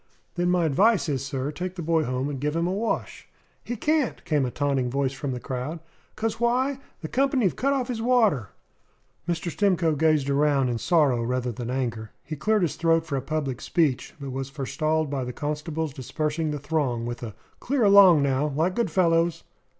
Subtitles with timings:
[0.33, 3.27] "Then my advice is, sir take the boy home and give him a wash."
[3.63, 5.79] "He can't," came a taunting voice from the crowd.
[6.15, 6.79] "'Cos why?
[7.01, 8.49] The company 've cut off his water."
[9.29, 9.51] Mr.
[9.51, 12.09] Stimcoe gazed around in sorrow rather than in anger.
[12.23, 16.49] He cleared his throat for a public speech; but was forestalled by the constable's dispersing
[16.49, 19.43] the throng with a "Clear along, now, like good fellows!"